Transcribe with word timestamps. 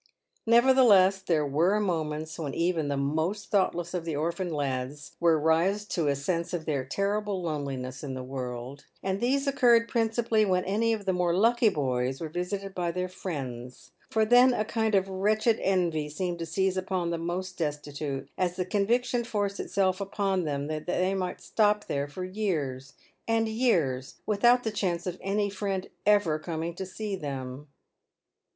Nevertheless, 0.47 1.21
there 1.21 1.45
were 1.45 1.79
moments 1.79 2.39
when 2.39 2.55
even 2.55 2.87
the 2.87 2.97
most 2.97 3.51
thoughtless 3.51 3.93
of 3.93 4.03
the 4.03 4.15
orphan 4.15 4.51
lads 4.51 5.15
were 5.19 5.39
roused 5.39 5.91
to 5.91 6.07
a 6.07 6.15
sense 6.15 6.55
of 6.55 6.65
their 6.65 6.83
terrible 6.83 7.43
loneliness 7.43 8.03
in 8.03 8.15
the 8.15 8.23
world, 8.23 8.87
and 9.03 9.21
these 9.21 9.45
occurred 9.45 9.87
principally 9.87 10.43
when 10.43 10.65
any 10.65 10.91
of 10.91 11.05
the 11.05 11.13
more 11.13 11.35
lucky 11.35 11.69
boys 11.69 12.19
were 12.19 12.29
visited 12.29 12.73
by 12.73 12.89
their 12.89 13.07
friends; 13.07 13.91
for 14.09 14.25
then 14.25 14.55
a 14.55 14.65
kind 14.65 14.95
of 14.95 15.07
wretched 15.07 15.59
envy 15.61 16.09
seemed 16.09 16.39
to 16.39 16.47
seize 16.47 16.77
upon 16.77 17.11
the 17.11 17.19
most 17.19 17.55
destitute, 17.59 18.27
as 18.39 18.55
the 18.55 18.65
conviction 18.65 19.23
forced 19.23 19.59
itself 19.59 20.01
upon 20.01 20.45
them 20.45 20.65
that 20.65 20.87
they 20.87 21.13
might 21.13 21.39
stop 21.41 21.85
there 21.85 22.07
for 22.07 22.23
years 22.23 22.93
and 23.27 23.47
years 23.47 24.15
with 24.25 24.43
out 24.43 24.63
the 24.63 24.71
chance 24.71 25.05
of 25.05 25.19
any 25.21 25.47
friend 25.47 25.91
ever 26.07 26.39
coming 26.39 26.73
to 26.73 26.87
see 26.87 27.15
them. 27.15 27.67